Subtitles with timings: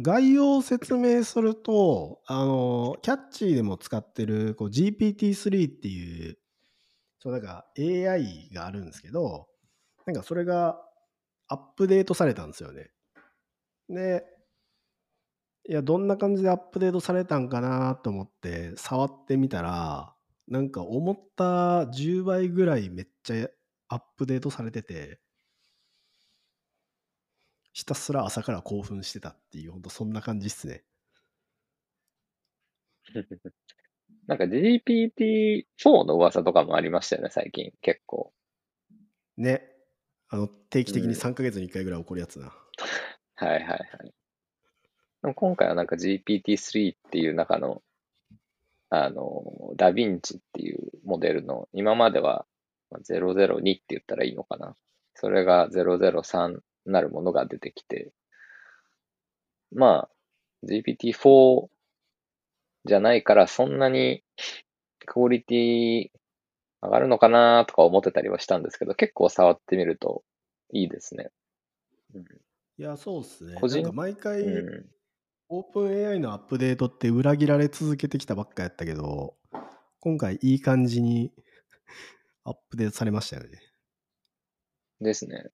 [0.00, 6.38] 概要を説明すると、あの、キャッチーでも使ってるこう GPT-3 っていう、
[7.18, 9.48] そうなんか AI があるんですけど、
[10.06, 10.80] なんかそれが
[11.48, 12.90] アップデートされたんですよね。
[13.88, 14.24] で、
[15.68, 20.14] いや、どんな感じでアップデートされたんかなと思って触ってみたら、
[20.48, 23.48] なんか思った10倍ぐらいめっちゃ
[23.88, 25.20] アップデートされてて、
[27.72, 30.84] ひたすら朝から興奮してたっていう、ほんとそんな感じっすね。
[34.26, 37.72] なんか GPT-4 の噂とかもありましたよね、最近。
[37.80, 38.32] 結構。
[39.36, 39.68] ね。
[40.28, 42.54] あの、定期的にうん3ヶ月に1回ぐらい起こるやつな。
[43.34, 43.78] はいはいはい。
[45.22, 47.82] でも今回はなんか GPT-3 っていう中の、
[48.90, 52.46] あの、ダヴィンチっていうモデルの、今までは
[52.90, 54.76] まあ002って言ったらいいのかな。
[55.14, 58.12] それが003なるものが出てきて、
[59.74, 60.10] まあ、
[60.66, 61.68] GPT-4
[62.84, 64.22] じゃないからそんなに
[65.06, 66.08] クオリティ
[66.82, 70.22] 上がるのかなとか思ってたりはしたんですけど、結構触ってみると
[70.72, 71.30] いいですね。
[72.14, 72.24] うん
[72.78, 73.54] いや、そうっすね。
[73.60, 74.86] 個人なんか毎回、うん
[75.54, 79.34] オープン AI のアップデートって裏切られ続けてきたばっかやったけど、
[80.00, 81.30] 今回いい感じに
[82.44, 83.60] アップデートされましたよね。
[85.02, 85.50] ですね。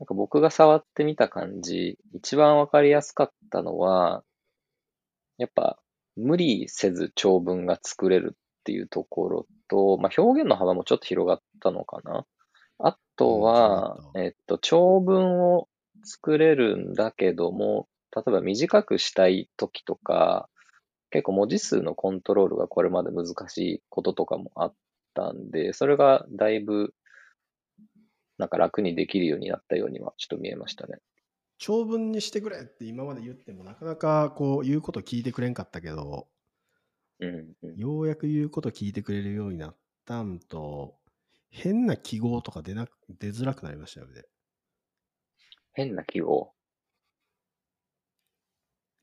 [0.00, 4.24] なんか僕が触ってみた感じ、一番わかりやすかったのは、
[5.38, 5.78] やっぱ
[6.16, 12.26] 無理せず長文が作れるっていうところと、まあ、表現の幅もちょっと広がったのかな。
[12.78, 15.68] あとはえっと、長文を
[16.04, 20.48] 作れるんだけども、例えば短くしたい時とか、
[21.10, 24.74] 結構文字数のコントロールがこれまで難しいこととかもあっ
[25.14, 26.92] たんで、それがだいぶ
[28.38, 30.98] なんか楽にできるようになったようにはちょっと見えましたね。
[31.58, 36.28] 長文にしてくれって今まで言ってもなかなかこう言うこと聞いてくれんかったけど、
[37.20, 37.76] うん、うん。
[37.76, 40.96] ようやく言うこと聞いてくれるようになったんと、
[41.50, 44.24] 変な記号とか出なく出づらくなりましたよね。
[45.72, 46.54] 変な記号？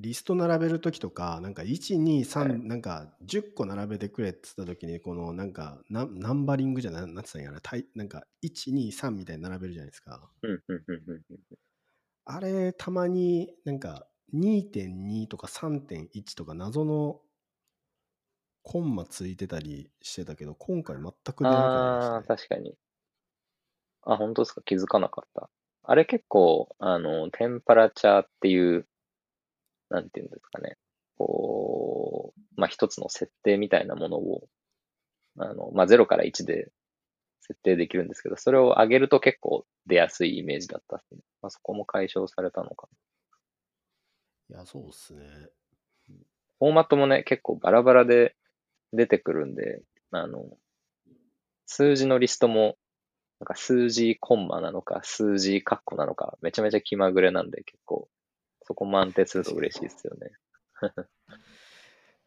[0.00, 10.30] リスト並べるときとか、なんか1、2、3、はいなんか10個並べてくれって言ったときに、このなんかナナンバリングじゃななったんやな、タイなんか1、2、3みたいに並べるじゃないですか。
[10.42, 11.58] うん、うん、うん、うんうん。
[12.24, 17.22] あれ、たまになんか2.2とか3.1とか謎の
[18.62, 22.12] コンマついてたりしてたけど、今回全く出なくなりまし。
[22.26, 22.78] 確かに。
[24.02, 24.62] あ、本当ですか？
[24.62, 25.50] 気づかなかった。
[25.82, 28.86] あれ結構、あの、テンパラチャーっていう、
[29.90, 30.76] なんていうんですかね。
[31.16, 34.48] こう、まあ、一つの設定みたいなものを、
[35.38, 36.70] あの、まあ、0から1で
[37.40, 41.20] 設定できるんですけど、それを上げると結構出やすいイメージだったっすね。
[41.42, 42.88] まあ、そこも解消されたのか
[44.50, 44.56] な。
[44.56, 45.24] いや、そうっすね。
[46.58, 48.34] フォーマットもね、結構バラバラで
[48.92, 50.44] 出てくるんで、あの、
[51.66, 52.76] 数字のリストも、
[53.40, 58.08] なんか数字コンマなのか、数字カッコなのか、めちゃめちゃ気まぐれなんで、結構、
[58.68, 60.30] そこも安定すると嬉しいですよね。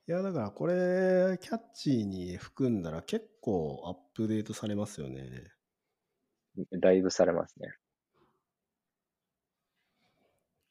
[0.09, 5.29] いや、だからこれ、キャッチーに含んだら結構アップデートされますよね。
[6.71, 7.71] だいぶされますね。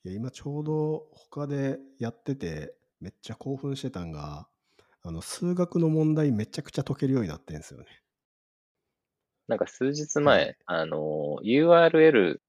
[0.05, 4.49] いや、今ちょうど他でやってて、めっちゃ興奮してたんが、
[5.03, 7.87] あの、数学の問題めちゃくちゃ解けるようになってんですよね。
[9.47, 12.41] なんか数日は前い、あの、URL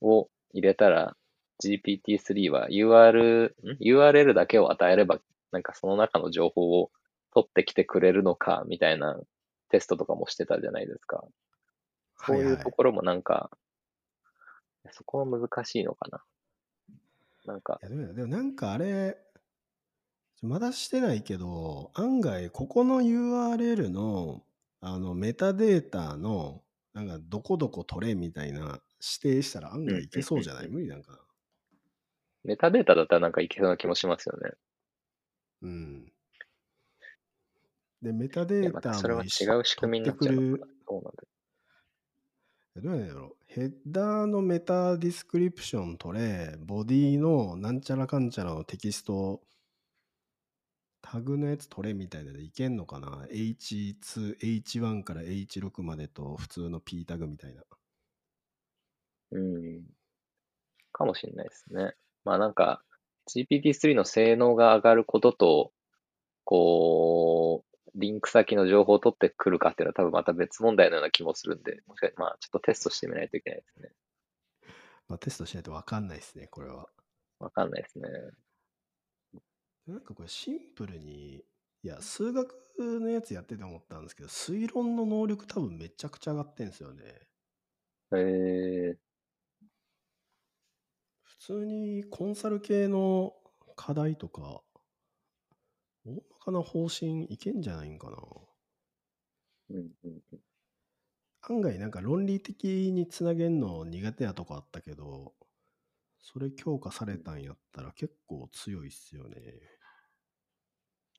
[0.00, 1.16] を入れたら、
[1.60, 5.20] GPT-3 は UR、ん？URL だけを与えれば、
[5.52, 6.90] なんかその中の情報を
[7.34, 9.20] 取ってきてくれるのか、みたいな
[9.70, 11.24] テストとかもしてたじゃないですか。
[12.16, 13.50] そうはいはいいうところもなんか、
[14.90, 16.24] そこは難しいのかな。
[17.46, 19.18] なんかい、やでもなんかあれ、
[20.42, 24.42] まだしてないけど、案外ここの URL の
[24.80, 26.62] あのメタデータの
[26.94, 28.80] なんかどこどこ取れみたいな
[29.22, 30.66] 指定したら案外いけそうじゃない？
[30.66, 31.18] うん無理なんかな。
[32.44, 34.52] メタデータだったらなんかいけそうな気もしますよね。
[35.62, 36.12] うん。
[38.02, 40.66] で、メタいデーやまたそれは違う仕組みになっちゃうのかな。
[40.86, 41.22] そうなんだ。
[42.76, 49.42] どうなんやろヘッダーの meta description 取れ、 body のなんちゃらかんちゃらのテキスト、
[51.02, 57.62] タグのやつ取れみたいなのでいけんのかな ?H2、H1 から H6 までと普通の P タグみたいな。
[59.32, 59.84] うん。
[60.92, 61.94] かもしれないですね。
[62.24, 62.82] まあなんか、
[63.28, 65.72] GPT-3 の性能が上がることと、
[66.44, 73.90] こう、リンク先の情報を取ってくるかっていうのは多分また別問題のような気もするんで、もしかまあちょっとテストしてみないといけないですね。
[75.08, 76.88] まあ、テストしないとわかんないですね、これは。
[77.40, 78.08] わかんないですね。
[79.86, 81.44] なんかこれシンプルに、
[81.82, 87.02] いや、数学のやつやってて思ったんですけど、推論の能力多分めちゃくちゃ上がってんですよね。
[88.12, 89.09] へえ普
[91.40, 93.32] 通にコンサル系の
[93.74, 94.62] 課題とか、
[96.04, 98.16] 大まかな方針いけんじゃないんかな。
[99.70, 100.38] うんうんうん。
[101.42, 105.32] 案外なんか論理的につなげんの苦手なとこあったけど、
[106.18, 109.36] それ強化されたんやったら結構強いっすよね。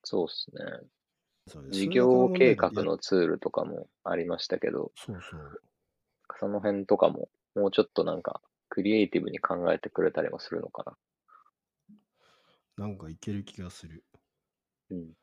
[0.03, 0.87] そうっすね。
[1.47, 2.69] そうね事業計画。
[2.83, 5.61] のツールとかもありましたけど、そうそう。
[6.39, 8.41] その辺とかも、もうちょっとなんか、
[8.71, 10.97] クリエイティブに考えてくれたりもするのか
[12.77, 12.85] な。
[12.85, 14.03] なんかいける気がする。
[14.89, 15.13] うん。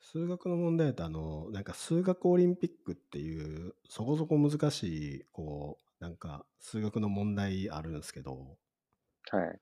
[0.00, 8.56] 数学の問題だとあの、なんか数学オリンピックっていう、そこそこ難しい、こう、なんか数学の問題あるんですけど、
[9.30, 9.60] はい。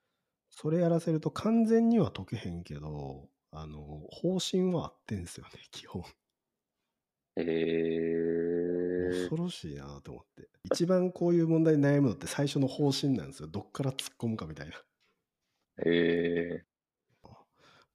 [0.51, 6.05] それやらせると完全には解けへんけど、あの、方針は合ってんすよね、基本。
[7.37, 7.45] えー、
[9.11, 10.49] 恐ろしいなと思って。
[10.65, 13.49] 一番こういう問題に悩むのって最初の方針なんですよ。
[13.49, 14.75] どっから突っ込むかみたいな。
[15.85, 16.65] え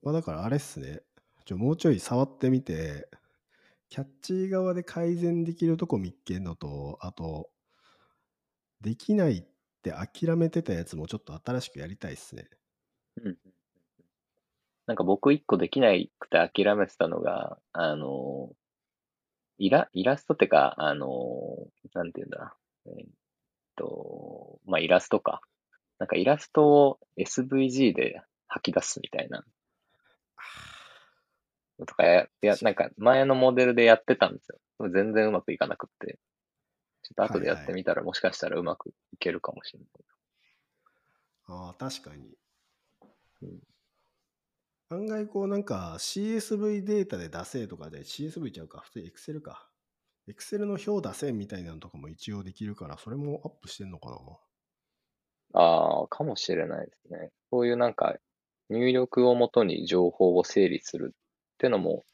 [0.01, 1.01] まあだからあれっすね。
[1.45, 3.09] ちょもうちょい触ってみて、
[3.89, 7.50] キャッチー側で改善できるとこ見っけんのと、あと、
[8.81, 9.44] できないっ
[9.81, 12.50] て諦めてたやつもちょっと新しくやりたいっすね。
[13.21, 13.38] ー、うん。
[14.88, 18.51] なんか僕一個できないくて諦めてたのが、あの、
[19.57, 22.56] イラ、イラストってか、あの、なんていうんだ。
[22.86, 23.07] えーっ
[23.75, 25.42] と、まあ、イラストか。
[26.00, 29.44] なんかイラストを SVG で吐き出すみたいな。
[31.86, 34.89] とかや、や、なんか前のモデルでやってたんですよ。
[34.89, 36.19] 全然うまくいかなくって。
[37.04, 39.89] ちょっと後でやってみたらもしかしたらうまくいけるかもしれない。
[41.48, 42.36] ああ、確かに。
[43.42, 43.59] うん
[44.89, 49.69] 案外こうなんか CSV データで出せとかで CSV ちゃうか、普通に Excel か。
[50.28, 54.18] Excel の表出せみたいなのとかも一応できるから、それもアップしてんのかな。
[55.54, 57.31] ああ、かもしれないですね。
[57.51, 58.16] そういうなんか
[58.69, 61.18] 入力をもとに情報を整理するっ
[61.57, 62.06] てのも、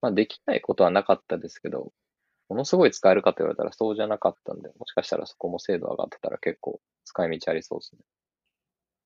[0.00, 1.92] まあできないことはなかったですけど、
[2.48, 8.02] ものすごい使えるかと言われたらそうじゃなかったんで、もしかしたらそこも精度上がってたら結構使い道ありそうですね。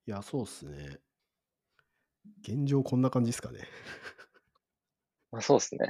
[0.06, 1.00] いや、そうっすね。
[2.42, 3.68] 現状こんな感じですかね。
[5.32, 5.88] まあそうですね。